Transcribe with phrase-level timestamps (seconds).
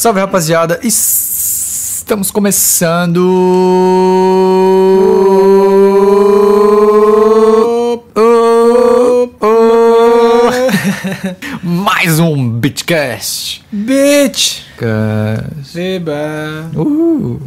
[0.00, 3.18] Salve rapaziada, estamos começando.
[8.16, 10.50] Oh, oh.
[11.62, 13.62] Mais um Bitcast.
[13.70, 14.62] Bitch!
[14.78, 15.74] Cast.
[15.74, 16.70] Beba!
[16.74, 17.38] Uh.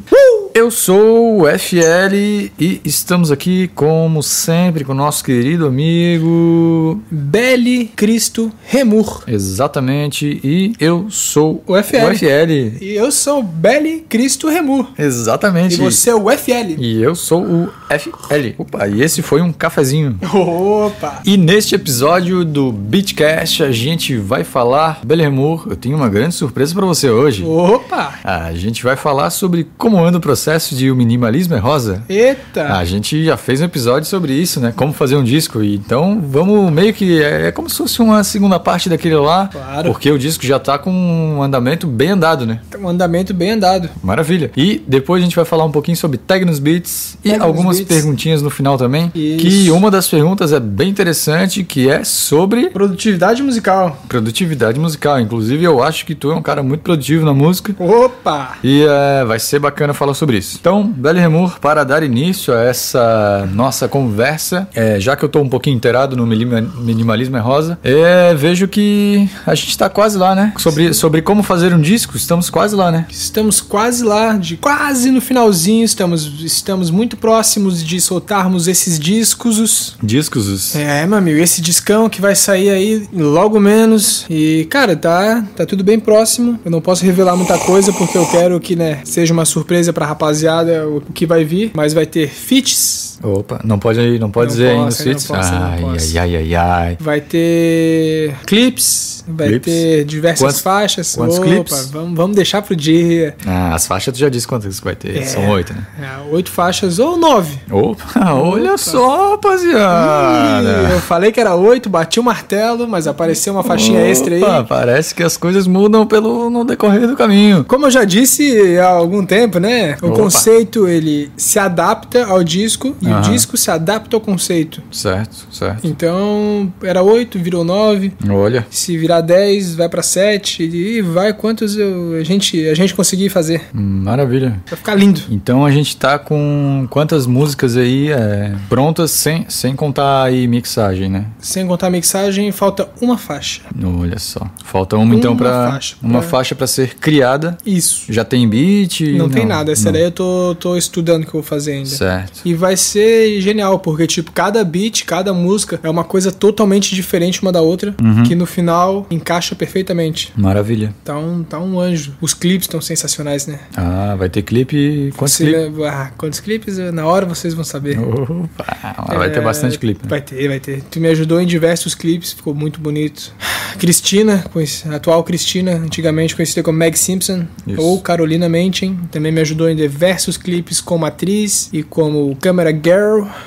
[0.55, 2.13] Eu sou o FL
[2.59, 7.01] e estamos aqui, como sempre, com o nosso querido amigo.
[7.09, 9.23] Beli Cristo Remur.
[9.25, 12.11] Exatamente, e eu sou O FL.
[12.11, 12.77] O FL.
[12.79, 14.91] E eu sou o Beli Cristo Remur.
[14.95, 15.73] Exatamente.
[15.73, 16.75] E você é o FL.
[16.77, 18.53] E eu sou o FL.
[18.59, 20.19] Opa, e esse foi um cafezinho.
[20.31, 21.21] Opa!
[21.25, 26.75] E neste episódio do Beatcast a gente vai falar, Belemur, eu tenho uma grande surpresa
[26.75, 27.43] para você hoje.
[27.43, 28.19] Opa!
[28.23, 30.42] A gente vai falar sobre como anda o processo
[30.75, 32.03] de o minimalismo é rosa.
[32.09, 32.73] Eita!
[32.73, 34.73] A gente já fez um episódio sobre isso, né?
[34.75, 35.63] Como fazer um disco.
[35.63, 37.21] E Então vamos meio que.
[37.21, 39.47] É, é como se fosse uma segunda parte daquele lá.
[39.51, 39.91] Claro.
[39.91, 42.59] Porque o disco já tá com um andamento bem andado, né?
[42.79, 43.89] Um andamento bem andado.
[44.03, 44.51] Maravilha.
[44.57, 47.47] E depois a gente vai falar um pouquinho sobre tag nos beats e Tag nos
[47.47, 47.95] algumas beats.
[47.95, 49.11] perguntinhas no final também.
[49.15, 49.37] Isso.
[49.45, 53.97] Que uma das perguntas é bem interessante, que é sobre Produtividade musical.
[54.07, 55.19] produtividade musical.
[55.19, 57.75] Inclusive, eu acho que tu é um cara muito produtivo na música.
[57.79, 58.57] Opa!
[58.63, 60.57] E é, vai ser bacana falar sobre isso.
[60.59, 65.39] Então, Beli Remur, para dar início a essa nossa conversa, é, já que eu tô
[65.41, 70.35] um pouquinho inteirado no minimalismo é rosa, é, vejo que a gente tá quase lá,
[70.35, 70.53] né?
[70.57, 73.05] Sobre, sobre como fazer um disco, estamos quase lá, né?
[73.09, 75.83] Estamos quase lá, de quase no finalzinho.
[75.83, 79.95] Estamos, estamos muito próximos de soltarmos esses discos.
[80.01, 80.47] Discos.
[80.47, 84.25] os- É, meu amigo, esse discão que vai sair aí logo menos.
[84.29, 86.59] E, cara, tá, tá tudo bem próximo.
[86.63, 90.05] Eu não posso revelar muita coisa porque eu quero que, né, seja uma surpresa pra
[90.23, 91.71] rapaziada o que vai vir.
[91.73, 95.49] Mas vai ter feats, Opa, não pode, não pode Não dizer aí nos posso, posso,
[95.53, 96.17] Ai, posso.
[96.19, 96.97] ai, ai, ai, ai.
[96.99, 99.65] vai ter clips, vai Clips?
[99.73, 101.15] ter diversas Quantos- faixas.
[101.15, 101.89] quantos Opa, clips?
[101.91, 103.35] Vamos, vamos deixar pro dia.
[103.45, 105.17] Ah, as faixas tu já disse quantas vai ter.
[105.17, 105.21] É.
[105.23, 105.85] São oito, né?
[106.01, 107.57] É, oito faixas ou nove.
[107.71, 110.89] Opa, olha só, rapaziada.
[110.89, 114.43] Ih, eu falei que era oito, bati o martelo, mas apareceu uma faixinha extra aí.
[114.43, 117.63] Opa, parece que as coisas mudam pelo, no decorrer do caminho.
[117.65, 119.97] Como eu já disse há algum tempo, né?
[120.01, 120.15] O Opa.
[120.17, 124.81] conceito ele se adapta ao disco e O disco se adapta ao conceito.
[124.91, 125.87] Certo, certo.
[125.87, 128.13] Então, era 8, virou 9.
[128.29, 132.93] Olha, Se virar 10, vai pra 7 e vai quantos eu- a gente a gente
[132.93, 133.61] conseguir fazer.
[133.73, 134.61] maravilha.
[134.69, 135.21] Vai ficar lindo.
[135.29, 141.09] Então a gente tá com quantas músicas aí é, prontas sem, sem contar aí mixagem,
[141.09, 141.25] né?
[141.39, 143.61] Sem contar mixagem, falta uma faixa.
[143.99, 144.41] Olha só.
[144.65, 147.57] Falta uma então Uma pra faixa uma faixa para ser criada.
[147.65, 148.11] Isso.
[148.11, 149.01] Já tem beat?
[149.17, 149.71] Não, tem nada.
[149.71, 149.93] Essa não.
[149.93, 151.89] daí eu tô, tô estudando o que eu vou fazer ainda.
[151.89, 152.41] Certo.
[152.45, 153.02] E vai ser
[153.41, 157.95] genial, porque, tipo, cada beat, cada música é uma coisa totalmente diferente uma da outra,
[158.01, 158.23] Uhum.
[158.23, 160.31] que no final encaixa perfeitamente.
[160.35, 160.93] Maravilha.
[161.03, 162.13] Tá um, tá um anjo.
[162.21, 163.59] Os clipes estão sensacionais, né?
[163.75, 165.13] Ah, vai ter clipe.
[165.17, 165.83] Quantos Você- clipes?
[165.85, 166.77] ah, quantos clipes?
[166.77, 167.97] Na hora vocês vão saber.
[167.99, 170.01] Opa, vai ter É, bastante clipe.
[170.03, 170.09] né?
[170.09, 170.81] Vai ter, vai ter.
[170.89, 173.33] Tu me ajudou em diversos clipes, ficou muito bonito.
[173.79, 174.43] Cristina,
[174.91, 177.81] a atual Cristina, antigamente conhecida como Meg Simpson, Isso.
[177.81, 182.92] ou Carolina Menchen, também me ajudou em diversos clipes como atriz e como câmera girl,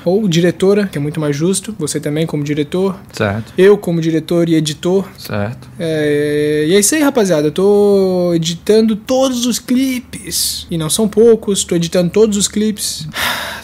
[0.05, 1.75] ou diretora, que é muito mais justo.
[1.79, 2.95] Você também como diretor.
[3.11, 5.05] Certo, Eu como diretor e editor.
[5.17, 5.67] certo.
[5.79, 7.47] É, e é isso aí, rapaziada.
[7.47, 10.67] Eu tô editando todos os clipes.
[10.69, 13.07] E não são poucos, tô editando todos os clipes.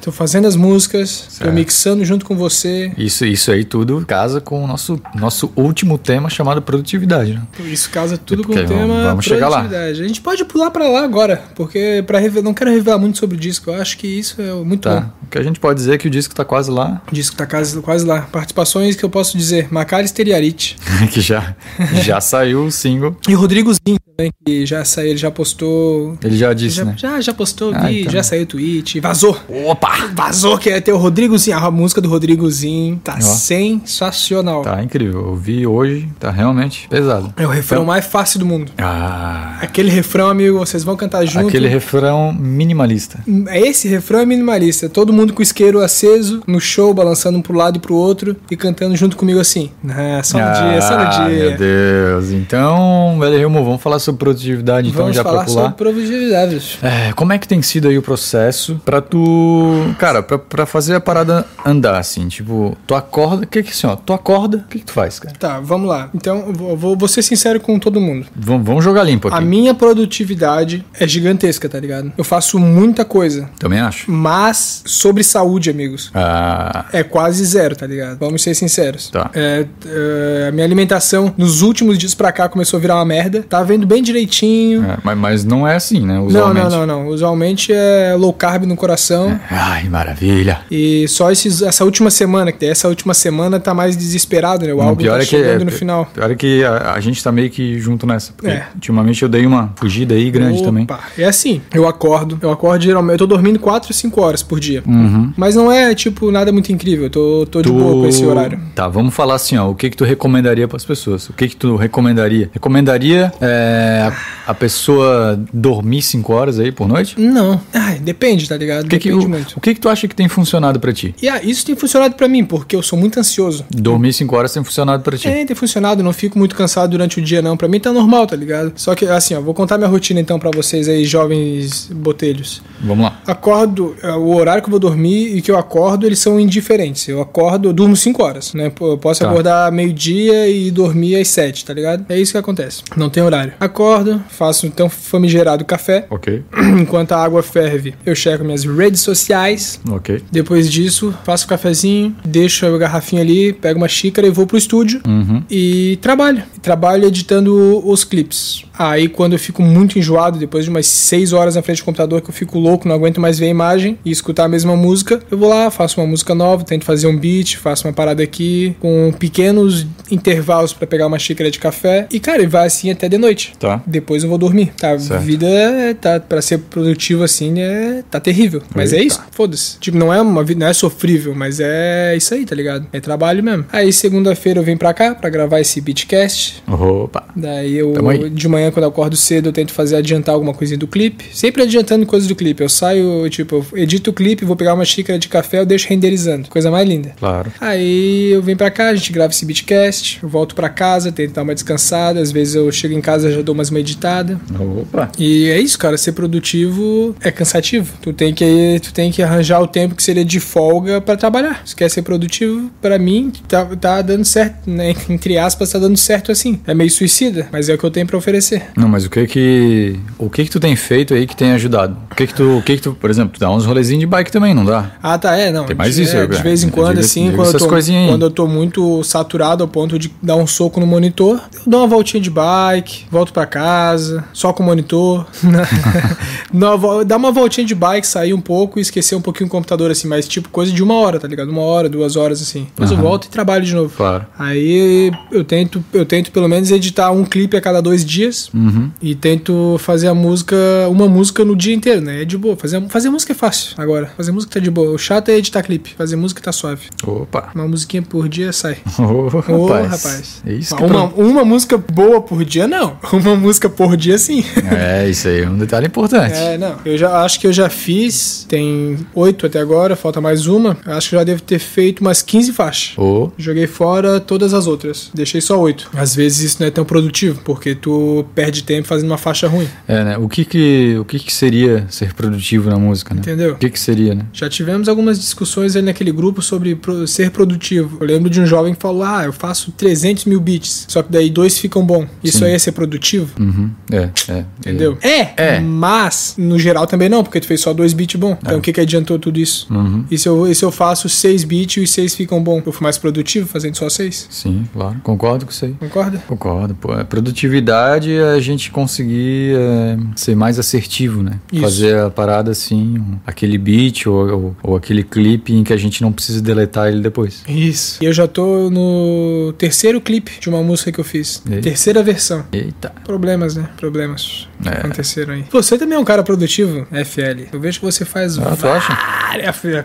[0.03, 1.53] Tô fazendo as músicas, tô Certo.
[1.53, 2.91] mixando junto com você.
[2.97, 7.35] Isso, isso aí tudo casa com o nosso, nosso último tema chamado produtividade.
[7.35, 7.41] Né?
[7.71, 9.59] Isso casa tudo com Porque o tema vamos- vamos chegar lá.
[9.59, 10.01] produtividade.
[10.03, 13.39] A gente pode pular pra lá agora, porque para não quero revelar muito sobre o
[13.39, 13.69] disco.
[13.69, 14.95] Eu acho que isso é muito bom.
[14.95, 15.09] Tá.
[15.23, 17.35] O que a gente pode dizer é que o disco tá quase lá, O disco
[17.35, 18.21] tá quase, quase lá.
[18.21, 20.77] Participações que eu posso dizer: Macalister e Arit.
[21.11, 21.55] que já,
[22.03, 23.17] já saiu o single.
[23.27, 26.17] E Rodrigozinho também, que já saiu, ele já postou.
[26.23, 26.93] Ele já disse, Já, né?
[26.97, 28.13] já, já postou Ah, vídeo, então.
[28.13, 29.37] já saiu tweet, vazou.
[29.65, 30.09] Opa!
[30.13, 31.57] Vazou que ia ter o Rodrigozinho.
[31.57, 33.21] A música do Rodrigozinho tá Ó.
[33.21, 34.61] sensacional.
[34.61, 35.27] Tá incrível.
[35.29, 37.33] Eu vi hoje, tá realmente pesado.
[37.37, 38.71] É o refrão Então- mais fácil do mundo.
[38.77, 41.47] Ah, Aquele refrão, amigo, vocês vão cantar junto.
[41.47, 43.19] aquele refrão minimalista.
[43.51, 44.87] Esse refrão é minimalista.
[44.89, 48.35] Todo mundo com o isqueiro aceso, no show, balançando um pro lado e pro outro
[48.51, 49.71] e cantando junto comigo assim.
[49.89, 51.49] Ah, só no dia, só no Ah, dia.
[51.49, 52.31] Meu Deus.
[52.31, 55.61] Então, velho vamos falar sobre produtividade então Vamos já falar pular.
[55.63, 56.79] sobre produtividade.
[56.81, 59.93] É, como é que tem sido aí o processo pra tu.
[59.97, 62.27] Cara, pra, pra fazer a parada andar, assim?
[62.27, 63.43] Tipo, tu acorda.
[63.43, 63.95] O que que assim, ó?
[63.95, 65.35] Tu acorda, o que que tu faz, cara?
[65.37, 66.09] Tá, vamos lá.
[66.13, 68.25] Então, eu vou, vou- vou ser sincero com todo mundo.
[68.35, 69.45] Vamos, vamos jogar limpo A aqui.
[69.45, 72.11] minha produtividade é gigantesca, tá ligado?
[72.17, 73.49] Eu faço muita coisa.
[73.59, 74.09] Também acho.
[74.11, 76.11] Mas sobre saúde, amigos.
[76.13, 78.17] Ah, É quase zero, tá ligado?
[78.19, 79.09] Vamos ser sinceros.
[79.09, 79.29] Tá.
[79.33, 83.43] É, é, a minha alimentação nos últimos dias pra cá começou a virar uma merda.
[83.47, 84.83] Tá vendo bem direitinho.
[84.83, 86.15] é, mas, mas não é assim, né?
[86.15, 86.69] Não, Usualmente.
[86.69, 87.07] não, não, não.
[87.07, 89.39] Usualmente é low carb no coração.
[89.49, 90.61] Ai, maravilha.
[90.71, 94.73] E só esses, essa última semana, que essa última semana tá mais desesperado, né?
[94.73, 96.05] O Não, álbum tá chegando no final.
[96.13, 98.33] Pior é que a, a gente tá meio que junto nessa.
[98.33, 98.65] Porque É.
[98.73, 100.87] ultimamente eu dei uma fugida aí grande Opa, também.
[101.17, 104.83] É assim, eu acordo, eu acordo geralmente, eu tô dormindo 4, 5 horas por dia.
[104.85, 105.31] Uhum.
[105.37, 108.59] Mas não é, tipo, nada muito incrível, eu tô, tô de boa com esse horário.
[108.75, 109.69] Tá, vamos falar assim, ó.
[109.69, 111.29] O que que tu recomendaria pras pessoas?
[111.29, 112.49] O que que tu recomendaria?
[112.53, 117.19] Recomendaria é, a, a pessoa dormir 5 horas aí por noite?
[117.19, 118.85] Não, ai, depende, tá ligado?
[118.85, 119.53] O que que, depende o, muito.
[119.57, 121.13] o que que tu acha que tem funcionado pra ti?
[121.21, 123.65] E ah, isso tem funcionado pra mim, porque eu sou muito ansioso.
[123.69, 125.27] Dormir 5 horas tem funcionado pra ti?
[125.27, 127.55] É, tem funcionado, não fico muito cansado durante o dia, não.
[127.57, 128.73] Pra mim tá normal, tá ligado?
[128.75, 132.61] Só que, assim, ó, vou contar minha rotina então pra vocês aí, jovens botelhos.
[132.81, 133.19] Vamos lá.
[133.25, 137.07] Acordo, é, o horário que eu vou dormir e que eu acordo, eles são indiferentes.
[137.07, 138.71] Eu acordo, eu durmo 5 horas, né?
[138.81, 139.29] Eu posso Tá.
[139.29, 142.05] acordar meio-dia e dormir às 7, tá ligado?
[142.09, 142.81] É isso que acontece.
[142.97, 143.53] Não tem horário.
[143.73, 146.05] Acordo, faço então famigerado café.
[146.13, 146.43] Ok,
[146.79, 149.79] Enquanto a água ferve, eu checo minhas redes sociais.
[149.89, 150.21] ok.
[150.31, 154.57] Depois disso, faço o cafezinho, deixo a garrafinha ali, pego uma xícara e vou pro
[154.57, 155.43] estúdio Uhum.
[155.49, 156.43] e trabalho.
[156.61, 158.63] Trabalho editando os clipes.
[158.77, 162.21] Aí quando eu fico muito enjoado, depois de umas 6 horas na frente do computador,
[162.21, 165.19] que eu fico louco, não aguento mais ver a imagem e escutar a mesma música,
[165.29, 168.75] eu vou lá, faço uma música nova, tento fazer um beat, faço uma parada aqui,
[168.79, 172.07] com pequenos intervalos pra pegar uma xícara de café.
[172.11, 173.53] E cara, e vai assim até de noite.
[173.59, 173.81] Tá.
[173.85, 174.71] Depois eu vou dormir.
[174.77, 175.21] Tá, a Certo.
[175.21, 178.61] vida é- tá para ser produtivo assim é tá terrível.
[178.75, 179.07] Mas é Eita.
[179.07, 179.21] isso.
[179.31, 179.77] Foda-se.
[179.79, 182.85] Tipo, não é uma vida, não é sofrível, mas é isso aí, tá ligado?
[182.91, 183.65] É trabalho mesmo.
[183.71, 186.63] Aí segunda-feira eu venho pra cá pra gravar esse beatcast.
[186.67, 187.23] Opa.
[187.35, 187.93] Daí eu
[188.29, 191.25] de manhã quando eu acordo cedo eu tento fazer adiantar alguma coisinha do clipe.
[191.33, 192.61] Sempre adiantando coisas do clipe.
[192.61, 195.87] Eu saio, tipo, eu edito o clipe, vou pegar uma xícara de café, eu deixo
[195.89, 196.49] renderizando.
[196.49, 197.13] Coisa mais linda.
[197.19, 197.51] Claro.
[197.59, 201.33] Aí eu venho pra cá, a gente grava esse beatcast, eu volto pra casa, tento
[201.33, 204.39] dar uma descansada, às vezes eu chego em casa e já dou mais uma editada.
[204.81, 205.11] Opa.
[205.17, 207.93] E é isso, cara, ser produtivo é cansativo.
[208.01, 211.61] Tu tem que tu tem que arranjar o tempo que seria de folga pra trabalhar.
[211.65, 214.93] Se quer ser produtivo, pra mim tá, tá dando certo, né?
[215.09, 216.59] Entre aspas, tá dando certo assim.
[216.67, 218.52] É meio suicida, mas é o que eu tenho pra oferecer.
[218.75, 221.95] Não, mas o que que o que que tu tem feito aí que tem ajudado?
[222.11, 224.05] O que que tu, o que que tu, por exemplo, tu dá uns rolezinhos de
[224.05, 224.91] bike também, não dá?
[225.01, 225.65] Ah, tá, é, não.
[225.65, 227.59] Tem mais de, isso, é, eu- de vez em eu quando, digo- assim, quando eu,
[227.59, 227.67] tô,
[228.09, 231.81] quando eu tô muito saturado ao ponto de dar um soco no monitor, eu dou
[231.81, 235.25] uma voltinha de bike, volto pra casa, só com o monitor.
[236.51, 239.89] Não, Dá uma voltinha de bike, sair um pouco e esquecer um pouquinho o computador,
[239.91, 241.49] assim, mas tipo coisa de uma hora, tá ligado?
[241.49, 242.65] Uma hora, duas horas, assim.
[242.65, 243.03] Depois eu Aham.
[243.07, 243.93] volto e trabalho de novo.
[243.95, 244.25] Claro.
[244.37, 248.89] Aí eu tento, eu tento pelo menos editar um clipe a cada dois dias Uhum.
[249.01, 250.55] e tento fazer a música,
[250.89, 252.21] uma música no dia inteiro, né?
[252.21, 252.55] É de boa.
[252.55, 254.11] Fazer, fazer música é fácil agora.
[254.17, 254.91] Fazer música tá de boa.
[254.91, 255.93] O chato é editar clipe.
[255.97, 256.87] Fazer música tá suave.
[257.05, 257.51] Opa.
[257.55, 258.77] Uma musiquinha por dia sai.
[258.99, 259.03] Ô,
[259.53, 259.87] Ô, rapaz.
[259.91, 260.41] rapaz.
[260.45, 262.97] É isso uma, uma música boa por dia, não.
[263.13, 264.43] Uma música por dia, sim.
[264.71, 266.35] É, isso aí é um detalhe importante.
[266.35, 266.75] É, não.
[266.83, 268.45] Eu já acho que eu já fiz.
[268.49, 270.77] Tem oito até agora, falta mais uma.
[270.85, 272.97] Eu acho que eu já devo ter feito umas 15 faixas.
[272.97, 275.09] Ô, Joguei fora todas as outras.
[275.13, 275.89] Deixei só oito.
[275.95, 279.67] Às vezes isso não é tão produtivo, porque tu perde tempo fazendo uma faixa ruim.
[279.87, 280.17] é, né?
[280.17, 283.21] O que que o que que seria ser produtivo na música, né?
[283.21, 283.53] Entendeu?
[283.53, 284.25] O que que seria, né?
[284.33, 287.97] Já tivemos algumas discussões aí naquele grupo sobre pro- ser produtivo.
[288.01, 291.11] Eu lembro de um jovem que falou: Ah, eu faço 300 mil beats, só que
[291.11, 292.07] daí dois ficam bom.
[292.23, 292.45] Isso Sim.
[292.45, 293.31] aí é ser produtivo?
[293.39, 293.69] Uhum.
[293.91, 294.45] É, é.
[294.59, 294.97] Entendeu?
[295.01, 295.59] É, É.
[295.59, 298.37] mas no geral também não, porque tu fez só dois beats bom.
[298.41, 298.57] Então É.
[298.57, 299.67] o que, que adiantou tudo isso?
[299.71, 300.05] Uhum.
[300.09, 302.61] E se, eu, e se eu faço seis beats e os seis ficam bom?
[302.65, 304.27] Eu fui mais produtivo fazendo só seis?
[304.29, 304.97] Sim, claro.
[305.03, 305.73] Concordo com isso aí.
[305.79, 306.17] Concorda?
[306.27, 306.91] Concordo, pô.
[306.93, 311.39] A produtividade é a gente conseguir é, ser mais assertivo, né?
[311.51, 311.61] Isso.
[311.61, 315.77] Fazer a parada assim, um- aquele beat ou, ou, ou aquele clipe em que a
[315.77, 317.43] gente não precisa deletar ele depois.
[317.47, 318.01] Isso.
[318.01, 321.41] E eu já tô no terceiro clipe de uma música que eu fiz.
[321.49, 321.61] E aí?
[321.61, 322.45] Terceira versão.
[322.51, 322.91] Eita.
[323.03, 323.69] Problemas, né?
[323.77, 324.77] Problemas É.
[324.79, 325.45] aconteceram aí.
[325.51, 327.47] Você também é um cara produtivo, FL.
[327.51, 328.83] Eu vejo que você faz Ah, várias.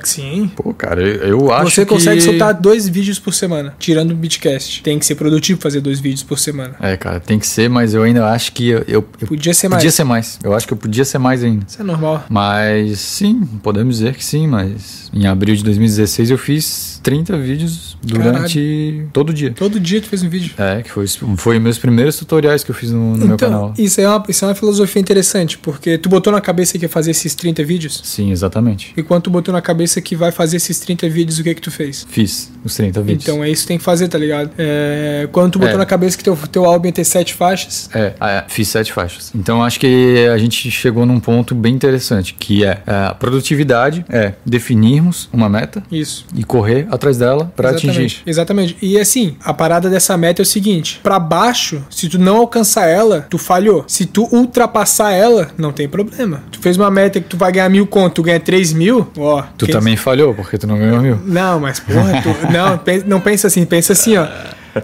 [0.05, 0.51] Sim.
[0.55, 2.25] Pô, cara, eu, acho Você consegue que...
[2.25, 4.83] soltar dois vídeos por semana, tirando o Beatcast.
[4.83, 6.75] Tem que ser produtivo fazer dois vídeos por semana.
[6.81, 9.83] É, cara, tem que ser, mas eu ainda acho que eu, eu, Podia ser mais.
[9.83, 10.39] podia ser mais.
[10.43, 11.65] Eu acho que eu podia ser mais ainda.
[11.67, 12.25] Isso é normal.
[12.29, 17.97] Mas sim, podemos dizer que sim, mas em abril de 2016 eu fiz 30 vídeos
[18.03, 19.53] durante todo dia.
[19.53, 20.53] Todo dia tu fez um vídeo.
[20.59, 21.07] É, que foi,
[21.37, 23.75] foi meus primeiros tutoriais que eu fiz no, no meu então, canal.
[23.79, 24.68] Isso é, uma, isso é uma filosofia
[24.99, 28.93] interessante, porque tu botou na cabeça que ia fazer esses 30 vídeos, Sim, exatamente.
[28.97, 31.61] e quando tu botou na cabeça que vai fazer esses 30 vídeos, o que que
[31.61, 32.07] tu fez?
[32.09, 33.23] Fiz os 30 vídeos.
[33.25, 34.51] Então é isso que tem que fazer, tá ligado?
[34.59, 35.79] É, quando tu botou É.
[35.79, 39.31] na cabeça que teu, teu álbum ia ter sete faixas, É, é, fiz sete faixas.
[39.35, 44.35] Então acho que a gente chegou num ponto bem interessante, que é a produtividade, é
[44.45, 46.27] definirmos uma meta isso.
[46.35, 48.19] e correr atrás dela para atingir.
[48.27, 48.77] Exatamente.
[48.83, 52.87] E assim, a parada dessa meta é o seguinte: pra baixo, se tu não alcançar
[52.87, 53.85] ela, tu falhou.
[53.87, 56.43] Se tu ultrapassar ela, não tem problema.
[56.51, 59.43] Tu fez uma meta que tu vai ganhar mil conto, tu ganha três mil, ó.
[59.57, 61.19] Tu quem- também falhou, porque tu não ganhou mil.
[61.25, 64.27] Não, mas porra, tu, não, não pensa assim, pensa assim, ó.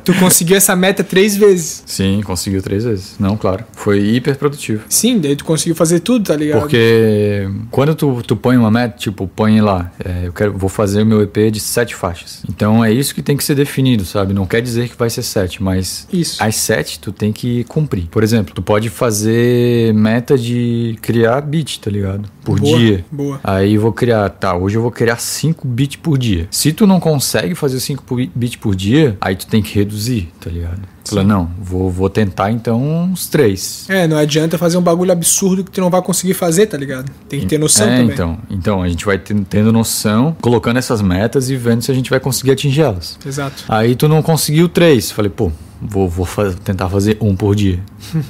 [0.05, 1.83] Tu conseguiu essa meta três vezes.
[1.87, 3.17] Sim, conseguiu três vezes.
[3.19, 3.64] Não, claro.
[3.73, 4.85] Foi hiper produtivo.
[4.88, 6.61] Sim, daí tu conseguiu fazer tudo, tá ligado?
[6.61, 11.03] Porque quando tu, tu põe uma meta, tipo, põe lá, é, eu quero, vou fazer
[11.03, 12.43] o meu EP de sete faixas.
[12.49, 14.33] Então é isso que tem que ser definido, sabe?
[14.33, 16.43] Não quer dizer que vai ser sete, mas Isso.
[16.43, 18.07] as sete tu tem que cumprir.
[18.11, 22.29] Por exemplo, tu pode fazer meta de criar beat, tá ligado?
[22.44, 23.04] Por Boa, dia.
[23.10, 23.40] boa.
[23.42, 26.46] Aí vou criar, tá, hoje eu vou criar 5 bits por dia.
[26.50, 30.50] Se tu não consegue fazer 5 bits por dia, aí tu tem que reduzir, tá
[30.50, 30.82] ligado?
[31.06, 33.86] Fala, não, vou, vou tentar então uns 3.
[33.88, 37.10] É, não adianta fazer um bagulho absurdo que tu não vai conseguir fazer, tá ligado?
[37.28, 38.12] Tem que ter noção é, também.
[38.14, 41.94] Então, então, a gente vai ten- tendo noção, colocando essas metas e vendo se a
[41.94, 43.18] gente vai conseguir atingi-las.
[43.26, 43.64] Exato.
[43.68, 45.10] Aí tu não conseguiu três.
[45.10, 46.26] Falei, pô, vou, vou
[46.64, 47.80] tentar fazer um por dia.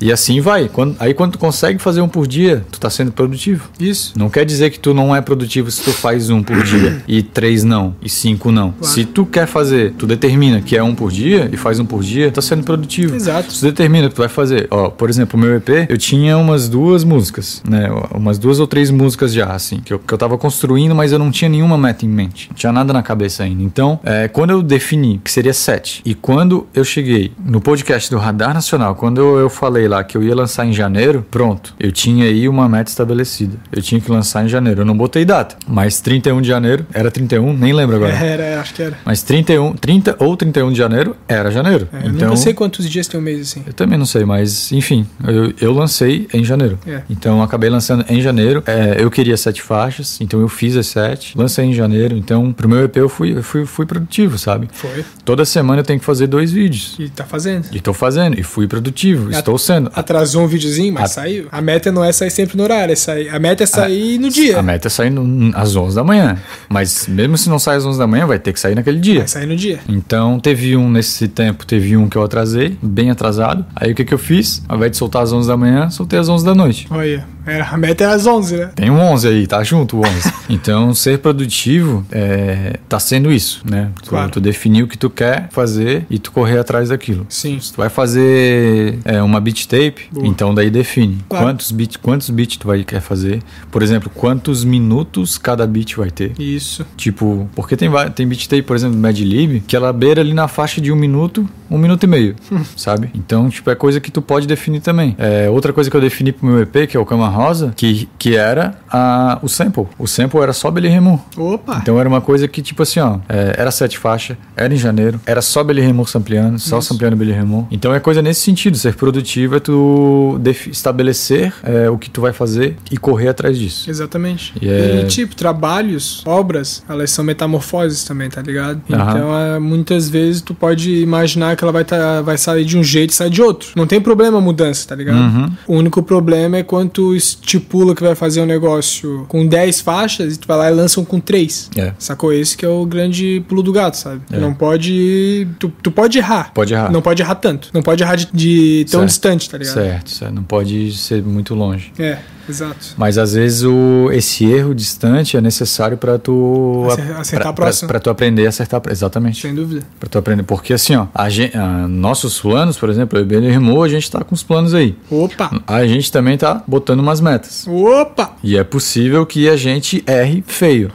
[0.00, 0.68] e assim vai.
[0.68, 3.68] Quando, aí quando tu consegue fazer um por dia, tu tá sendo produtivo.
[3.78, 4.12] Isso.
[4.16, 7.22] Não quer dizer que tu não é produtivo se tu faz um por dia e
[7.22, 8.72] três não e cinco não.
[8.72, 8.94] Claro.
[8.94, 12.02] Se tu quer fazer, tu determina que é um por dia e faz um por
[12.02, 13.14] dia, tá sendo produtivo.
[13.14, 13.52] Exato.
[13.52, 16.38] Se tu determina que tu vai fazer, ó, por exemplo, o meu EP, eu tinha
[16.38, 20.18] umas duas músicas, né, umas duas ou três músicas já, assim, que eu, que eu
[20.18, 23.42] tava construindo, mas eu não tinha nenhuma meta em mente, não tinha nada na cabeça
[23.42, 23.62] ainda.
[23.62, 28.18] Então, é, quando eu defini que seria sete e quando eu cheguei no podcast do
[28.18, 31.92] Radar Nacional, quando eu, eu falei lá que eu ia lançar em janeiro, pronto, eu
[31.92, 33.56] tinha aí uma meta estabelecida.
[33.70, 34.82] Eu tinha que lançar em janeiro.
[34.82, 38.14] Eu não botei data, mas 31 de janeiro, era 31, nem lembro agora.
[38.30, 38.96] Era, acho que era.
[39.04, 41.88] Mas 31, 30 ou 31 de janeiro era janeiro.
[41.92, 43.64] É, eu então, nunca sei quantos dias tem um mês assim.
[43.66, 46.78] eu também não sei, mas enfim, eu, eu lancei em janeiro.
[46.86, 47.02] É.
[47.10, 48.62] Então eu acabei lançando em janeiro.
[48.66, 52.16] É, eu queria sete faixas, então eu fiz as sete, lancei em janeiro.
[52.16, 54.68] Então pro meu EP eu fui, eu fui, fui produtivo, sabe?
[54.72, 55.04] Foi.
[55.24, 56.96] Toda semana eu tenho que fazer dois vídeos.
[56.98, 57.66] E tá fazendo.
[57.72, 59.79] E tô fazendo, e fui produtivo, estou sendo.
[59.94, 61.46] Atrasou um videozinho, mas A- saiu.
[61.50, 63.28] A meta não é sair sempre no horário, é sair.
[63.28, 64.58] A meta é sair no dia.
[64.58, 66.38] A meta é sair no- às 11 da manhã.
[66.68, 69.20] Mas mesmo se não sair às 11 da manhã, vai ter que sair naquele dia.
[69.20, 69.80] Vai sair no dia.
[69.88, 73.64] Então teve um nesse tempo, teve um que eu atrasei, bem atrasado.
[73.74, 74.62] Aí o que, que eu fiz?
[74.68, 76.86] Ao invés de soltar às 11 da manhã, soltei às 11 da noite.
[76.90, 78.70] Olha, era, a meta é às 11, né?
[78.74, 80.32] Tem um 11 aí, tá junto o 11.
[80.48, 83.90] então, ser produtivo é, tá sendo isso, né?
[84.02, 84.30] Tu, Claro.
[84.30, 87.26] tu definir o que tu quer fazer e tu correr atrás daquilo.
[87.28, 87.58] Sim.
[87.60, 90.26] Se tu vai fazer é, uma beat tape, Boa.
[90.26, 91.46] então daí define Claro.
[91.46, 93.42] quantos beats quantos beat tu vai quer fazer.
[93.70, 96.32] Por exemplo, quantos minutos cada beat vai ter.
[96.38, 96.84] Isso.
[96.96, 100.32] Tipo, porque tem, tem beat tape, por exemplo, do Mad Lib, que ela beira ali
[100.34, 102.34] na faixa de um minuto, um minuto e meio,
[102.76, 103.10] sabe?
[103.14, 105.14] Então, tipo, é coisa que tu pode definir também.
[105.18, 108.08] É, outra coisa que eu defini pro meu EP, que é o Cama Rosa, que,
[108.18, 109.86] que era a, o sample.
[109.98, 111.20] O sample era só Belly Remu.
[111.36, 111.78] Opa!
[111.82, 115.20] Então era uma coisa que, tipo assim, ó, é, era sete faixas, era em janeiro,
[115.26, 116.88] era só Belly Remu sampleando, só Isso.
[116.88, 117.66] sampleando Belly Remu.
[117.70, 120.38] Então é coisa nesse sentido, ser produtivo é tu
[120.70, 123.88] estabelecer é, o que tu vai fazer e correr atrás disso.
[123.90, 124.52] Exatamente.
[124.60, 128.80] E é- E, tipo, trabalhos, obras, elas são metamorfoses também, tá ligado?
[128.92, 129.10] Aham.
[129.10, 132.82] Então, é, muitas vezes tu pode imaginar que ela vai, tá, vai sair de um
[132.82, 133.70] jeito e sair de outro.
[133.76, 135.18] Não tem problema a mudança, tá ligado?
[135.18, 135.50] Uhum.
[135.66, 140.34] O único problema é quando tu estipula que vai fazer um negócio com 10 faixas
[140.34, 141.70] e tu vai lá e lança um com 3.
[141.76, 141.92] É.
[141.98, 142.32] Sacou?
[142.32, 144.22] Esse que é o grande pulo do gato, sabe?
[144.32, 144.38] É.
[144.38, 145.46] não pode.
[145.58, 146.52] Tu, tu pode errar.
[146.52, 146.90] Pode errar.
[146.90, 147.70] Não pode errar tanto.
[147.72, 149.08] Não pode errar de, de tão Certo.
[149.08, 149.74] distante, tá ligado?
[149.74, 150.34] Certo, certo.
[150.34, 151.92] Não pode ser muito longe.
[151.98, 152.18] É,
[152.50, 152.94] exato.
[152.96, 157.52] Mas às vezes o, esse erro distante é necessário para tu Acer- acertar pra- a
[157.66, 157.88] próxima.
[157.88, 159.40] pra tu aprender a acertar, exatamente.
[159.40, 159.82] Sem dúvida.
[159.98, 163.46] Pra tu aprender, porque assim, ó, a gen- a- nossos planos, por exemplo, eu e
[163.48, 164.96] o Remo, a gente tá com os planos aí.
[165.10, 165.62] Opa!
[165.66, 167.66] A gente também tá botando umas metas.
[167.68, 168.32] Opa!
[168.42, 170.90] E é possível que a gente erre feio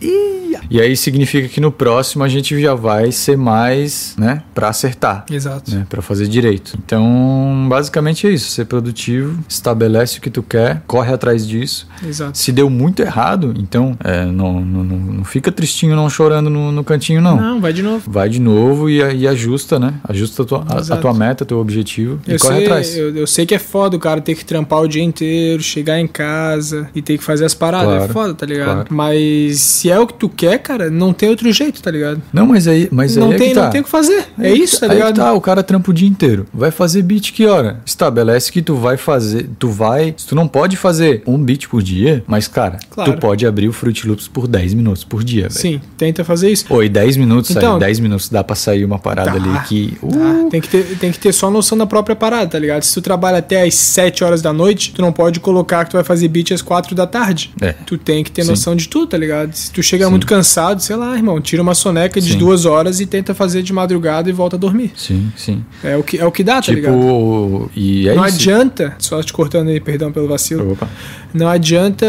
[0.00, 0.64] nelas.
[0.70, 5.24] E aí significa que no próximo a gente já vai ser mais, né, pra acertar.
[5.30, 5.70] Exato.
[5.74, 6.76] né, para fazer direito.
[6.84, 11.86] Então, basicamente é isso, ser produtivo, estabelece o que tu quer, corre atrás disso.
[12.06, 12.36] Exato.
[12.38, 16.84] Se deu muito errado, então é, não, não, não, fica tristinho, não chorando no, no
[16.84, 17.36] cantinho, não.
[17.36, 18.10] Não, vai de novo.
[18.10, 19.94] Vai de novo e, e ajusta, né?
[20.08, 22.96] Ajusta a tua, a- a, tua meta, teu objetivo e Eu corre sei, atrás.
[22.96, 25.98] eu, eu sei que é foda o cara ter que trampar o dia inteiro, chegar
[26.00, 27.88] em casa e ter que fazer as paradas.
[27.88, 28.74] Claro, é foda, tá ligado?
[28.74, 28.88] claro.
[28.90, 32.20] Mas se é o que tu quer, cara, não tem outro jeito, tá ligado?
[32.32, 33.64] Não, mas aí, mas não aí é tem, que tá.
[33.64, 34.24] não tem o que fazer.
[34.38, 35.16] É Aí isso, tá aí ligado?
[35.16, 36.46] tá, o cara trampa o dia inteiro.
[36.52, 37.80] Vai fazer beat que hora?
[37.84, 42.22] Estabelece que tu vai fazer, tu vai, tu não pode fazer um beat por dia,
[42.26, 43.12] mas cara, Claro.
[43.12, 45.52] tu pode abrir o Fruit Loops por 10 minutos por dia, velho.
[45.54, 46.66] Sim, tenta fazer isso.
[46.70, 49.96] Oi, 10 minutos, Então- sai, 10 minutos dá pra sair uma parada Dá, ali que
[50.02, 50.48] uh, Tá?
[50.50, 52.82] Tem, que ter, tem que ter só noção da própria parada, tá ligado?
[52.82, 55.94] Se tu trabalha até às 7 horas da noite, tu não pode colocar que tu
[55.94, 57.52] vai fazer beat às 4 da tarde.
[57.60, 57.72] É.
[57.72, 58.50] Tu tem que ter Sim.
[58.50, 59.52] noção de tudo, tá ligado?
[59.74, 60.10] Tu chega Sim.
[60.12, 62.38] muito cansado, sei lá, irmão, tira uma soneca de Sim.
[62.38, 64.92] duas horas e tenta fazer de madrugada e volta a dormir.
[64.96, 65.64] sim, sim.
[65.82, 66.94] É o que, é o que dá, tá ligado?
[66.94, 68.36] Tipo, e é não isso.
[68.36, 70.72] adianta, só te cortando aí, perdão pelo vacilo.
[70.72, 70.88] Opa.
[71.34, 72.06] Não adianta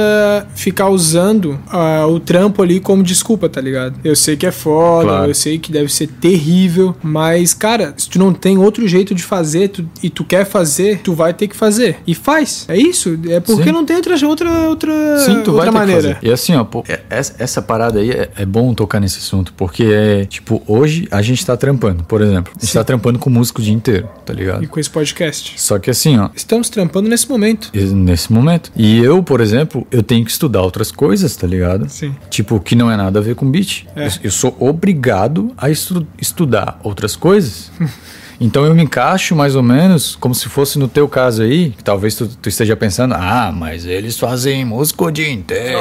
[0.55, 3.99] ficar usando ah, o trampo ali como desculpa, tá ligado?
[4.03, 5.31] Eu sei que é foda, Claro.
[5.31, 9.23] eu sei que deve ser terrível, mas, cara, se tu não tem outro jeito de
[9.23, 11.97] fazer tu- e tu quer fazer, tu vai ter que fazer.
[12.05, 12.65] E faz.
[12.67, 13.17] É isso.
[13.27, 13.71] É porque Sim.
[13.71, 16.01] não tem outra, outra, outra, Sim, tu outra vai ter maneira.
[16.01, 16.27] que fazer.
[16.27, 19.53] E assim, ó, pô, é- essa, essa parada aí é, é bom tocar nesse assunto,
[19.55, 22.51] porque é, tipo, hoje a gente tá trampando, por exemplo.
[22.53, 22.77] A gente Sim.
[22.77, 24.61] tá trampando com músico o dia inteiro, tá ligado?
[24.61, 25.53] E com esse podcast.
[25.57, 27.71] Só que assim, ó, Estamos trampando nesse momento.
[27.73, 28.71] nesse momento.
[28.75, 31.87] E eu, por exemplo, eu tenho que estudar outras coisas, tá ligado?
[31.89, 32.13] Sim.
[32.29, 33.85] Tipo, que não é nada a ver com beat.
[33.95, 34.07] É.
[34.07, 37.71] Eu, eu sou obrigado a estu- estudar outras coisas.
[38.37, 41.81] Então eu me encaixo mais ou menos como se fosse no teu caso aí, que
[41.81, 45.79] talvez tu, tu esteja pensando, ah, mas eles fazem música o dia inteiro.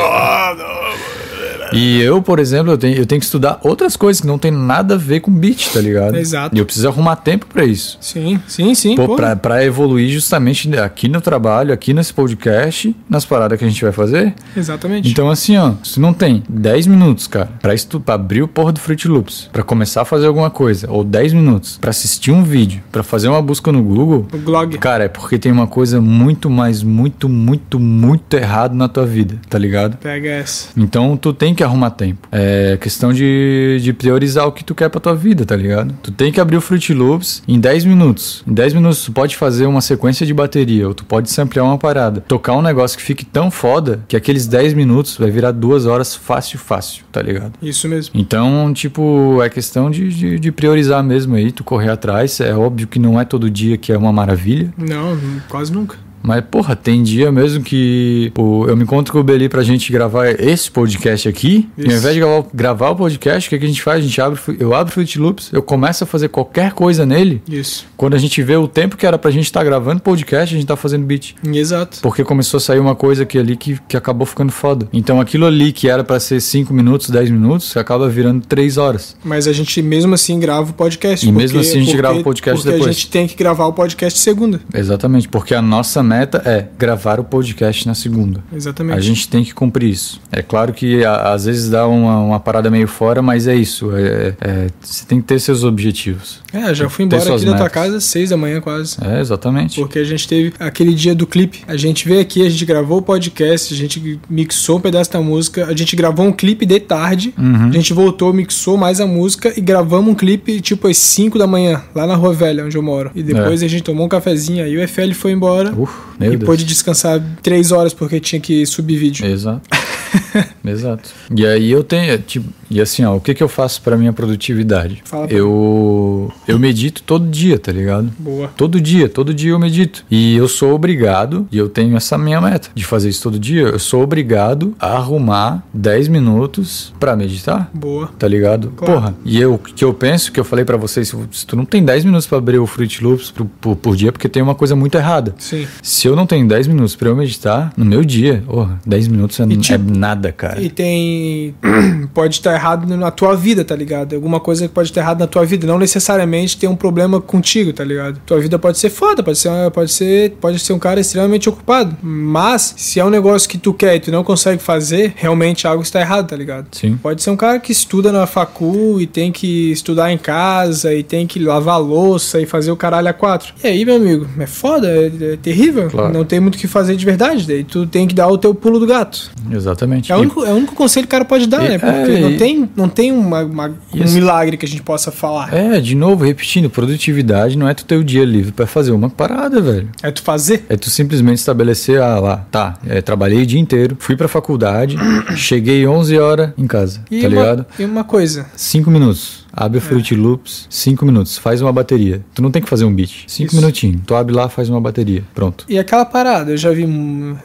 [1.74, 4.50] E eu, por exemplo, eu tenho, eu tenho que estudar outras coisas que não tem
[4.50, 6.16] nada a ver com beat, tá ligado?
[6.16, 6.54] Exato.
[6.54, 7.98] E eu preciso arrumar tempo pra isso.
[8.00, 8.94] Sim, sim, sim.
[8.94, 13.68] Pô, pra, pra evoluir justamente aqui no trabalho, aqui nesse podcast, nas paradas que a
[13.68, 14.34] gente vai fazer.
[14.56, 15.10] Exatamente.
[15.10, 18.72] Então, assim, ó, se não tem 10 minutos, cara, pra, estu pra abrir o porra
[18.72, 22.44] do Fruit Loops, pra começar a fazer alguma coisa, ou 10 minutos pra assistir um
[22.44, 24.78] vídeo, pra fazer uma busca no Google, o blog.
[24.78, 29.40] cara, é porque tem uma coisa muito mais, muito, muito, muito errado na tua vida,
[29.48, 29.96] tá ligado?
[29.96, 30.68] Pega essa.
[30.76, 32.28] Então tu tem que arrumar tempo.
[32.30, 35.94] É questão de, de priorizar o que tu quer pra tua vida, tá ligado?
[36.02, 38.42] Tu tem que abrir o Fruit Loops em 10 minutos.
[38.46, 41.78] Em 10 minutos tu pode fazer uma sequência de bateria, ou tu pode samplear uma
[41.78, 42.20] parada.
[42.20, 46.14] Tocar um negócio que fique tão foda que aqueles 10 minutos vai virar duas horas
[46.14, 47.52] fácil, fácil, tá ligado?
[47.62, 48.12] Isso mesmo.
[48.14, 52.40] Então, tipo, é questão de, de, de priorizar mesmo aí, tu correr atrás.
[52.40, 54.72] É óbvio que não é todo dia que é uma maravilha.
[54.76, 55.18] Não,
[55.48, 55.96] quase nunca.
[56.26, 59.92] Mas, porra, tem dia mesmo que pô, eu me encontro com o Beli pra gente
[59.92, 61.68] gravar esse podcast aqui.
[61.76, 61.98] E ao Isso.
[61.98, 63.98] invés de gravar, gravar o podcast, o que, que a gente faz?
[63.98, 67.42] A gente abre, eu abro o Fruit Loops, eu começo a fazer qualquer coisa nele.
[67.46, 67.86] Isso.
[67.94, 70.66] Quando a gente vê o tempo que era pra gente estar gravando podcast, a gente
[70.66, 71.34] tá fazendo beat.
[71.44, 71.98] Exato.
[72.00, 74.88] Porque começou a sair uma coisa aqui ali que, que acabou ficando foda.
[74.94, 79.14] Então aquilo ali que era pra ser 5 minutos, 10 minutos, acaba virando 3 horas.
[79.22, 81.28] Mas a gente mesmo assim grava o podcast.
[81.28, 82.90] E mesmo assim a gente grava o podcast porque depois.
[82.90, 84.58] a gente tem que gravar o podcast segunda.
[84.72, 88.42] Exatamente, porque a nossa meta é gravar o podcast na segunda.
[88.54, 88.96] Exatamente.
[88.96, 90.20] A gente tem que cumprir isso.
[90.30, 93.90] É claro que a- às vezes dá uma, uma parada meio fora, mas é isso.
[93.96, 96.40] É, é- você tem que ter seus objetivos.
[96.52, 97.72] É, já fui embora aqui da tua metas.
[97.72, 98.96] casa às seis da manhã quase.
[99.04, 99.80] É, exatamente.
[99.80, 101.62] Porque a gente teve aquele dia do clipe.
[101.66, 105.20] A gente veio aqui, a gente gravou o podcast, a gente mixou um pedaço da
[105.20, 107.68] música, a gente gravou um clipe de tarde, Uhum.
[107.68, 111.46] a gente voltou, mixou mais a música e gravamos um clipe tipo às 5 da
[111.46, 113.10] manhã, lá na Rua Velha, onde eu moro.
[113.14, 116.03] E depois a gente tomou um cafezinho, aí o FL foi embora Uf, É.
[116.18, 116.46] meu e Deus.
[116.46, 119.26] pôde descansar três horas porque tinha que subir vídeo.
[119.26, 119.62] Exato.
[120.64, 121.10] Exato.
[121.34, 124.12] E aí eu tenho, tipo, e assim, ó, o que que eu faço pra minha
[124.12, 125.02] produtividade?
[125.04, 128.10] Fala pra eu eu medito todo dia, tá ligado?
[128.18, 128.48] Boa.
[128.56, 130.04] Todo dia, todo dia eu medito.
[130.10, 133.62] E eu sou obrigado, e eu tenho essa minha meta de fazer isso todo dia,
[133.62, 137.70] eu sou obrigado a arrumar 10 minutos pra meditar.
[137.72, 138.10] Boa.
[138.18, 138.72] Tá ligado?
[138.76, 138.92] Claro.
[138.94, 141.84] Porra, e eu que eu penso, que eu falei pra vocês, se tu não tem
[141.84, 144.74] 10 minutos pra abrir o Fruit Loops por, por, por dia, porque tem uma coisa
[144.74, 145.34] muito errada.
[145.38, 145.66] Sim.
[145.84, 149.38] Se eu não tenho 10 minutos pra eu meditar, no meu dia, porra, 10 minutos
[149.38, 150.58] é, tipo- é nada, cara.
[150.62, 151.54] E tem.
[152.14, 154.14] pode estar errado na tua vida, tá ligado?
[154.14, 155.66] Alguma coisa que pode estar errado na tua vida.
[155.66, 158.18] Não necessariamente tem um problema contigo, tá ligado?
[158.24, 161.94] Tua vida pode ser foda, pode ser, pode ser, pode ser um cara extremamente ocupado.
[162.02, 165.82] Mas, se é um negócio que tu quer e tu não consegue fazer, realmente algo
[165.82, 166.68] está errado, tá ligado?
[166.72, 166.96] Sim.
[166.96, 171.02] Pode ser um cara que estuda na facu e tem que estudar em casa e
[171.02, 173.52] tem que lavar louça e fazer o caralho a quatro.
[173.62, 175.73] E aí, meu amigo, é foda, é, é terrível.
[175.90, 176.12] Claro.
[176.12, 177.46] Não tem muito o que fazer de verdade.
[177.46, 179.30] Daí tu tem que dar o teu pulo do gato.
[179.50, 180.10] Exatamente.
[180.12, 181.78] É o E- único, é o único conselho que o cara pode dar, E- né?
[181.78, 184.82] Porque é, não e- tem, não tem uma, uma- um assim- milagre que a gente
[184.82, 185.52] possa falar.
[185.54, 189.10] É, de novo, repetindo, produtividade não é tu ter o dia livre pra fazer uma
[189.10, 189.88] parada, velho.
[190.02, 190.64] É tu fazer.
[190.68, 194.96] É tu simplesmente estabelecer, ah lá, tá, é, trabalhei o dia inteiro, fui pra faculdade,
[195.36, 197.66] cheguei 11 horas em casa, E, tá uma, ligado?
[197.78, 198.46] e uma coisa.
[198.56, 199.43] 5 minutos.
[199.56, 202.24] Abre o Fruit Loops, 5 minutos, faz uma bateria.
[202.34, 203.24] Tu não tem que fazer um beat.
[203.26, 203.56] 5 Isso.
[203.56, 204.00] minutinhos.
[204.06, 205.22] Tu abre lá, faz uma bateria.
[205.34, 205.64] Pronto.
[205.68, 206.86] E aquela parada, eu já vi,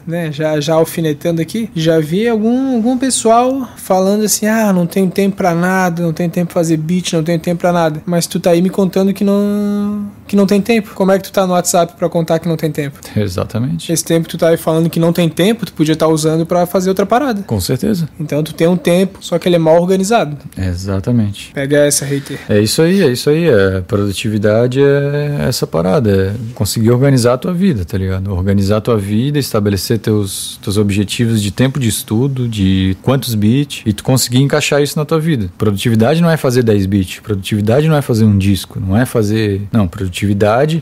[0.06, 5.10] né, já, já alfinetando aqui, já vi algum, algum pessoal falando assim, ah, não tenho
[5.10, 8.02] tempo pra nada, não tenho tempo pra fazer beat, não tenho tempo pra nada.
[8.04, 10.92] Mas tu tá aí me contando que não, que não tem tempo.
[10.94, 13.00] Como é que tu tá no WhatsApp pra contar que não tem tempo?
[13.18, 13.92] Exatamente.
[13.92, 16.46] Esse tempo que tu tá aí falando que não tem tempo, tu podia estar usando
[16.46, 17.42] pra fazer outra parada.
[17.42, 18.08] Com certeza.
[18.18, 20.36] Então tu tem um tempo, só que ele é mal organizado.
[20.56, 21.50] Exatamente.
[21.52, 22.38] Pega essa, hater.
[22.48, 23.48] É isso aí, é isso aí.
[23.48, 26.10] É, produtividade é essa parada.
[26.10, 28.32] É conseguir organizar a tua vida, tá ligado?
[28.32, 33.82] Organizar a tua vida, estabelecer teus, teus objetivos de tempo de estudo, de quantos bits,
[33.84, 35.50] e tu conseguir encaixar isso na tua vida.
[35.58, 37.18] Produtividade não é fazer 10 bits.
[37.18, 38.78] Produtividade não é fazer um disco.
[38.78, 39.62] Não é fazer.
[39.72, 40.19] Não, produtividade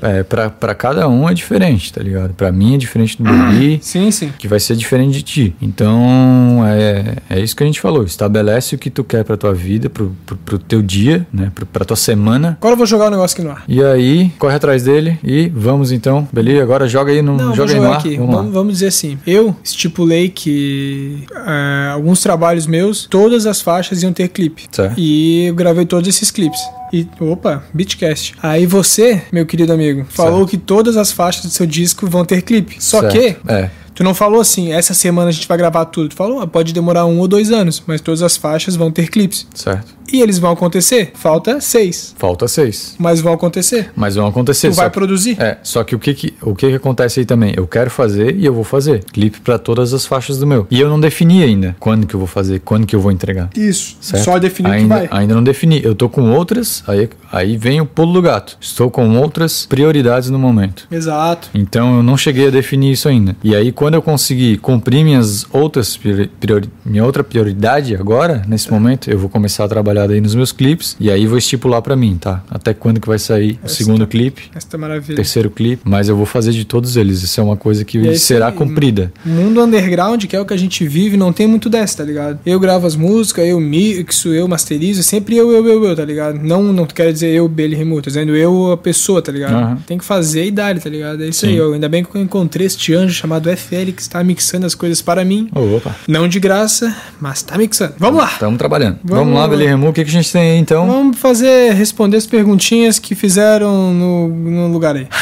[0.02, 2.34] é, pra, pra cada um é diferente, tá ligado?
[2.34, 3.78] Pra mim é diferente do Baby.
[3.88, 4.32] Sim, sim.
[4.38, 5.56] que vai ser diferente de ti.
[5.60, 8.04] Então, é, é isso que a gente falou.
[8.04, 11.50] Estabelece o que tu quer pra tua vida, pro, pro, pro teu dia, né?
[11.54, 12.56] Pro, pra tua semana.
[12.60, 13.64] Agora eu vou jogar o negócio aqui no ar.
[13.68, 16.28] E aí, corre atrás dele e vamos então.
[16.32, 16.62] Beleza?
[16.62, 17.36] Agora joga aí no.
[17.36, 17.98] Não, joga aí no ar.
[17.98, 18.16] aqui.
[18.16, 18.34] Vamos.
[18.34, 19.18] Vamos, vamos dizer assim.
[19.26, 24.64] Eu estipulei que é, alguns trabalhos meus, todas as faixas iam ter clipe.
[24.70, 24.94] Certo.
[24.98, 26.60] E eu gravei todos esses clipes.
[26.92, 28.34] E, opa, Beatcast.
[28.42, 32.42] Aí você, meu querido amigo, falou que todas as faixas do seu disco vão ter
[32.42, 32.76] clipe.
[32.82, 33.12] Só Certo.
[33.12, 33.70] que É.
[33.94, 36.10] Tu não falou assim, essa semana a gente vai gravar tudo.
[36.10, 39.08] Tu falou, ah, pode demorar um ou dois anos, mas todas as faixas vão ter
[39.10, 39.44] clipes.
[39.52, 39.97] Certo.
[40.12, 41.10] E eles vão acontecer?
[41.14, 42.14] Falta seis.
[42.18, 42.94] Falta seis.
[42.98, 43.90] Mas vão acontecer.
[43.94, 44.70] Mas vão acontecer.
[44.70, 45.36] Tu vai que- produzir.
[45.40, 47.52] É, só que o que que, o que que acontece aí também?
[47.56, 49.04] Eu quero fazer e eu vou fazer.
[49.12, 50.66] Clipe pra todas as faixas do meu.
[50.70, 53.50] E eu não defini ainda quando que eu vou fazer, quando que eu vou entregar.
[53.56, 53.96] Isso.
[54.00, 54.24] Certo?
[54.24, 55.08] Só definir o que ainda, vai.
[55.10, 55.80] Ainda não defini.
[55.84, 58.56] Eu tô com outras, aí, aí vem o pulo do gato.
[58.60, 60.86] Estou com outras prioridades no momento.
[60.90, 61.48] Exato.
[61.54, 63.36] Então eu não cheguei a definir isso ainda.
[63.44, 68.70] E aí quando eu conseguir cumprir minhas outras priori- priori- minha outra prioridade agora, nesse
[68.70, 71.96] momento, eu vou começar a trabalhar daí nos meus clipes e aí vou estipular pra
[71.96, 72.42] mim, tá?
[72.50, 74.78] Até quando que vai sair o segundo tá- clipe, Essa tá
[75.14, 77.22] terceiro clipe, mas eu vou fazer de todos eles.
[77.22, 79.12] Isso é uma coisa que isso será aí, cumprida.
[79.24, 82.38] Mundo underground, que é o que a gente vive, não tem muito dessa, tá ligado?
[82.44, 86.38] Eu gravo as músicas, eu mixo, eu masterizo, sempre eu, eu, eu, eu, tá ligado?
[86.42, 89.54] Não, não quero dizer eu, Bailey Remoto, tô dizendo eu, a pessoa, tá ligado?
[89.54, 89.78] Aham.
[89.86, 91.22] Tem que fazer e dar, tá ligado?
[91.22, 91.48] É isso Sim.
[91.48, 94.74] aí, eu, ainda bem que eu encontrei este anjo chamado FL que está mixando as
[94.74, 95.48] coisas para mim.
[95.54, 95.94] Ô, opa.
[96.06, 97.94] Não de graça, mas tá mixando.
[97.98, 98.30] Vamos lá!
[98.32, 98.98] Estamos trabalhando.
[99.04, 100.86] Vamos- Vamos, lá, Beli O que, que a gente tem aí então?
[100.86, 105.06] Vamos fazer, responder as perguntinhas que fizeram no, no lugar aí.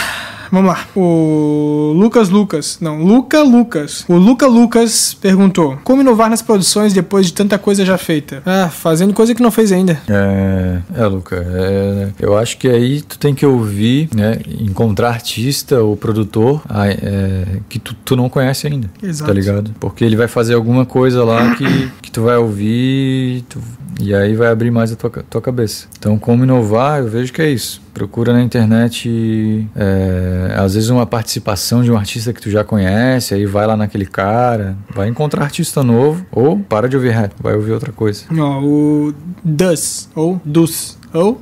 [0.52, 0.86] Vamos lá.
[0.94, 2.78] O Lucas Lucas.
[2.80, 4.04] Não, Luca Lucas.
[4.08, 8.42] O Luca Lucas perguntou: Como inovar nas produções depois de tanta coisa já feita?
[8.46, 10.00] Ah, fazendo coisa que não fez ainda.
[10.08, 15.82] É, é Luca, é, eu acho que aí tu tem que ouvir, né, encontrar artista
[15.82, 19.28] ou produtor ah, é, que tu, tu não conhece ainda, Exato.
[19.28, 19.72] tá ligado?
[19.80, 23.60] Porque ele vai fazer alguma coisa lá que, que tu vai ouvir tu-
[24.00, 25.86] e aí vai abrir mais a tua, tua cabeça.
[25.98, 27.80] Então, como inovar, eu vejo que é isso.
[27.94, 33.34] Procura na internet, é, às vezes, uma participação de um artista que tu já conhece,
[33.34, 37.54] aí vai lá naquele cara, vai encontrar artista novo, ou para de ouvir rap, vai
[37.54, 38.24] ouvir outra coisa.
[38.38, 41.40] Ó, o Dus, ou Dus, ou.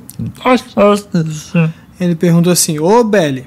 [1.99, 3.45] Ele perguntou assim: Ô Belly,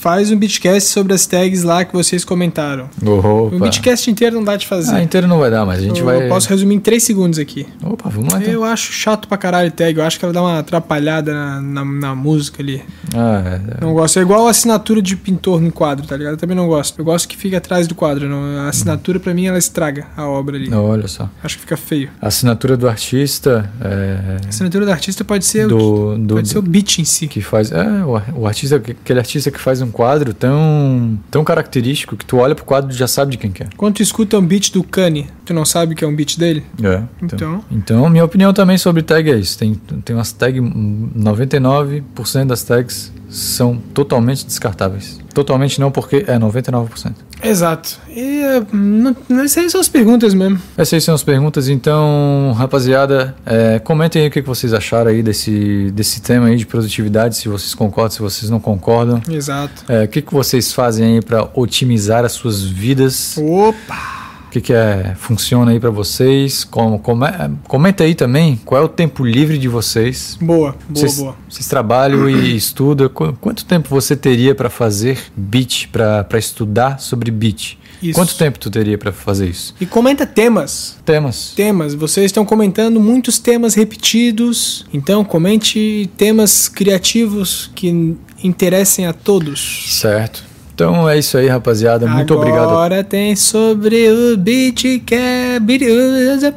[0.00, 2.88] faz um beatcast sobre as tags lá que vocês comentaram.
[3.04, 3.28] Opa.
[3.28, 4.94] O beatcast inteiro não dá de fazer.
[4.94, 6.28] Ah, inteiro não vai dar, mas a gente eu vai.
[6.28, 7.66] posso resumir em 3 segundos aqui.
[7.82, 8.52] Opa, vamos lá então.
[8.52, 9.98] Eu acho chato pra caralho tag.
[9.98, 12.82] Eu acho que ela dá uma atrapalhada na, na, na música ali.
[13.14, 13.42] Ah,
[13.78, 14.18] é, Não gosto.
[14.18, 16.34] É igual a assinatura de pintor no quadro, tá ligado?
[16.34, 16.98] Eu também não gosto.
[16.98, 18.28] Eu gosto que fique atrás do quadro.
[18.28, 18.58] Não.
[18.66, 20.70] A assinatura, pra mim, ela estraga a obra ali.
[20.72, 20.76] é.
[20.76, 21.28] Olha só.
[21.42, 22.10] Acho que fica feio.
[22.20, 26.48] A assinatura do artista é, A assinatura do artista pode ser, o, do, do, pode
[26.48, 27.26] ser o beat em si.
[27.26, 27.70] que faz.
[27.72, 32.36] É, o, o artista, aquele artista que faz um quadro tão, tão característico que tu
[32.36, 33.68] olha pro quadro e já sabe de quem que é.
[33.78, 36.64] Quando tu escuta um beat do Kanye, tu não sabe que é um beat dele?
[36.82, 37.02] É.
[37.22, 39.58] Então, Então, minha opinião também sobre tag é isso.
[39.58, 45.18] Tem, tem umas tags, 99% das tags são totalmente descartáveis.
[45.34, 47.12] Totalmente não, porque é 99%.
[47.42, 47.98] exato.
[48.08, 48.40] E
[48.72, 50.58] não, essas são as perguntas mesmo.
[50.76, 55.22] Essas são as perguntas, então, rapaziada, é, comentem aí o que que vocês acharam aí
[55.22, 59.20] desse, desse tema aí de produtividade, se vocês concordam, se vocês não concordam.
[59.28, 59.84] Exato.
[59.88, 63.36] É, o que, que vocês fazem aí para otimizar as suas vidas?
[63.36, 64.25] Opa!
[64.56, 66.64] O que, que é, funciona aí para vocês?
[66.64, 67.26] Como, come,
[67.68, 70.38] comenta aí também qual é o tempo livre de vocês.
[70.40, 71.36] Boa, boa, Vocês, boa.
[71.46, 73.06] vocês trabalham e estudam.
[73.10, 77.76] Qu- Quanto tempo você teria para fazer beat, para estudar sobre beat?
[78.02, 78.14] Isso.
[78.18, 79.74] Quanto tempo tu teria para fazer isso?
[79.78, 80.96] E comenta temas.
[81.04, 81.52] Temas.
[81.54, 81.92] Temas.
[81.92, 84.86] Vocês estão comentando muitos temas repetidos.
[84.90, 89.84] Então comente temas criativos que interessem a todos.
[90.00, 90.42] Certo.
[90.76, 92.06] Então é isso aí, rapaziada.
[92.06, 92.68] Muito obrigado.
[92.68, 95.58] Agora tem sobre o beat que é...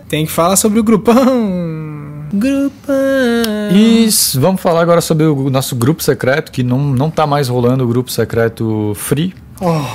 [0.09, 1.15] Tem que falar sobre o grupão.
[2.33, 2.95] Grupão.
[3.71, 7.85] E vamos falar agora sobre o nosso grupo secreto, que não, não tá mais rolando
[7.85, 9.33] o grupo secreto free.
[9.61, 9.85] Oh,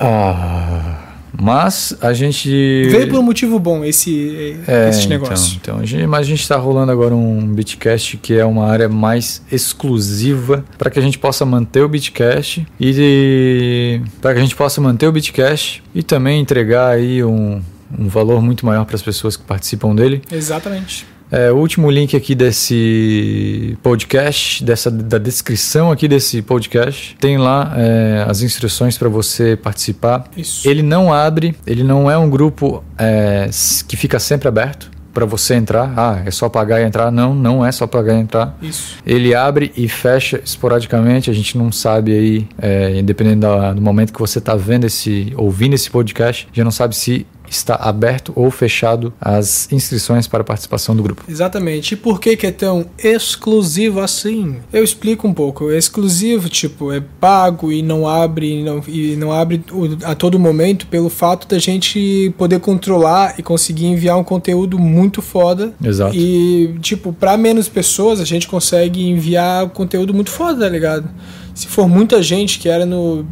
[0.00, 1.07] Ah,
[1.40, 2.48] mas a gente.
[2.90, 5.58] veio por um motivo bom esse, É, esse então, negócio.
[5.60, 8.88] Então, a gente, mas a gente está rolando agora um Bitcast que é uma área
[8.88, 14.56] mais exclusiva para que a gente possa manter o Bitcast e para que a gente
[14.56, 17.60] possa manter o Bitcast e também entregar aí um,
[17.96, 20.22] um valor muito maior para as pessoas que participam dele.
[20.30, 21.06] Exatamente.
[21.30, 27.72] É, o último link aqui desse podcast, dessa da descrição aqui desse podcast, tem lá
[27.76, 30.24] é, as instruções para você participar.
[30.36, 30.68] Isso.
[30.68, 33.48] Ele não abre, ele não é um grupo é,
[33.86, 35.92] que fica sempre aberto para você entrar.
[35.96, 37.10] Ah, é só pagar e entrar?
[37.10, 38.56] Não, não é só pagar e entrar.
[38.62, 38.96] Isso.
[39.04, 44.12] Ele abre e fecha esporadicamente, a gente não sabe aí, é, dependendo da- do momento
[44.12, 48.50] que você está vendo esse, ouvindo esse podcast, já não sabe se está aberto ou
[48.50, 51.24] fechado as inscrições para participação do grupo.
[51.28, 51.92] Exatamente.
[51.92, 54.56] E por que, que é tão exclusivo assim?
[54.72, 55.70] Eu explico um pouco.
[55.70, 59.62] É exclusivo, tipo, é pago e não abre e não, e não abre
[60.04, 65.22] a todo momento pelo fato da gente poder controlar e conseguir enviar um conteúdo muito
[65.22, 65.72] foda.
[65.82, 66.14] Exato.
[66.16, 71.08] E, tipo, pra menos pessoas a gente consegue enviar conteúdo muito foda, tá ligado?
[71.54, 73.26] Se for muita gente que era no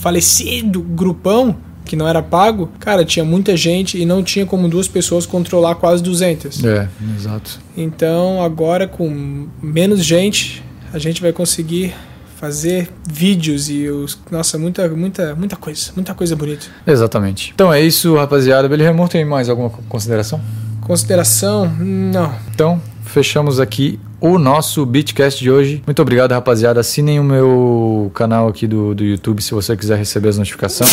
[0.00, 4.88] falecido grupão, que não era pago, cara, tinha muita gente e não tinha como duas
[4.88, 6.64] pessoas controlar quase 200.
[6.64, 7.60] É, exato.
[7.76, 11.94] Então, agora com menos gente, a gente vai conseguir
[12.36, 16.66] fazer vídeos e os nossa, muita muita muita coisa, muita coisa bonita.
[16.86, 17.52] Exatamente.
[17.54, 18.68] Então é isso, rapaziada.
[18.68, 20.40] Beli Remor, tem mais alguma consideração?
[20.82, 21.66] Consideração?
[21.78, 22.34] Não.
[22.54, 25.82] Então, fechamos aqui o nosso Beatcast de hoje.
[25.86, 26.80] Muito obrigado, rapaziada.
[26.80, 30.90] Assinem o meu canal aqui do, do YouTube se você quiser receber as notificações.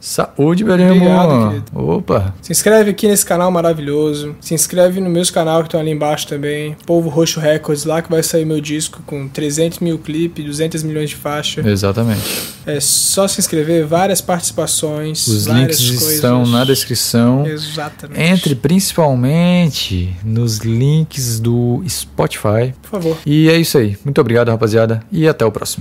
[0.00, 1.64] Saúde, Obrigado, querido.
[1.74, 2.34] Opa.
[2.42, 4.34] Se inscreve aqui nesse canal maravilhoso.
[4.40, 6.76] Se inscreve no meus canal que estão ali embaixo também.
[6.84, 11.10] Povo Roxo Records, lá que vai sair meu disco com 300 mil clipes, 200 milhões
[11.10, 11.60] de faixa.
[11.68, 12.22] Exatamente.
[12.66, 16.14] É só se inscrever, várias participações, Os várias links coisas.
[16.14, 17.46] estão na descrição.
[17.46, 18.20] Exatamente.
[18.20, 21.82] Entre principalmente nos links do
[22.52, 22.74] Spotify.
[22.82, 23.18] Por favor.
[23.24, 23.96] E é isso aí.
[24.04, 25.02] Muito obrigado, rapaziada.
[25.10, 25.80] E até o próximo.